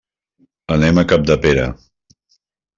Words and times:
Anem 0.77 0.97
a 0.97 1.05
Capdepera. 1.13 1.71